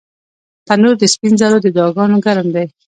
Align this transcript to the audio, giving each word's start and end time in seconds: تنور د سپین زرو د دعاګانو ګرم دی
تنور 0.67 0.95
د 0.99 1.03
سپین 1.13 1.33
زرو 1.39 1.57
د 1.61 1.67
دعاګانو 1.75 2.17
ګرم 2.25 2.47
دی 2.55 2.65